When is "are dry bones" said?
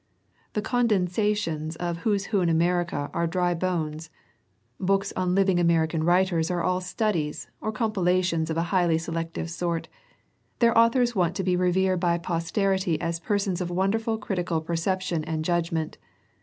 3.13-4.09